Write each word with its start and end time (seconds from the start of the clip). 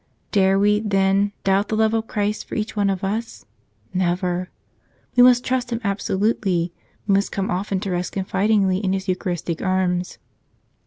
Dare 0.31 0.57
we, 0.57 0.79
then, 0.79 1.31
doubt 1.43 1.67
the 1.67 1.75
love 1.75 1.93
of 1.93 2.07
Christ 2.07 2.47
for 2.49 2.55
each 2.55 2.75
one 2.75 2.89
of 2.89 3.03
us? 3.03 3.45
Never! 3.93 4.49
We 5.15 5.21
must 5.21 5.45
trust 5.45 5.69
Him 5.71 5.79
absolutely; 5.83 6.73
we 7.07 7.13
must 7.13 7.31
come 7.31 7.51
often 7.51 7.79
to 7.81 7.91
rest 7.91 8.13
confidently 8.13 8.79
in 8.79 8.93
His 8.93 9.05
Euchar¬ 9.05 9.33
istic 9.33 9.63
arms. 9.63 10.17